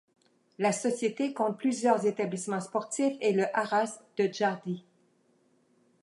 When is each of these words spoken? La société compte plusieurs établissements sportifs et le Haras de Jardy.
La 0.57 0.71
société 0.71 1.31
compte 1.31 1.59
plusieurs 1.59 2.07
établissements 2.07 2.59
sportifs 2.59 3.15
et 3.21 3.33
le 3.33 3.45
Haras 3.55 3.99
de 4.17 4.27
Jardy. 4.33 4.83